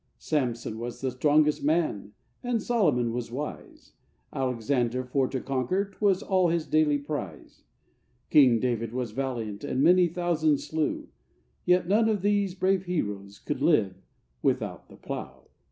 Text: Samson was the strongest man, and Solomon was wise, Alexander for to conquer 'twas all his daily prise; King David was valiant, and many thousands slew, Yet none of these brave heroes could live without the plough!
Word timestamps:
Samson 0.17 0.79
was 0.79 0.99
the 1.01 1.11
strongest 1.11 1.63
man, 1.63 2.13
and 2.43 2.59
Solomon 2.59 3.13
was 3.13 3.31
wise, 3.31 3.93
Alexander 4.33 5.03
for 5.03 5.27
to 5.27 5.39
conquer 5.39 5.85
'twas 5.91 6.23
all 6.23 6.49
his 6.49 6.65
daily 6.65 6.97
prise; 6.97 7.61
King 8.31 8.59
David 8.59 8.93
was 8.93 9.11
valiant, 9.11 9.63
and 9.63 9.83
many 9.83 10.07
thousands 10.07 10.63
slew, 10.65 11.09
Yet 11.65 11.87
none 11.87 12.09
of 12.09 12.23
these 12.23 12.55
brave 12.55 12.85
heroes 12.85 13.37
could 13.37 13.61
live 13.61 14.01
without 14.41 14.89
the 14.89 14.97
plough! 14.97 15.49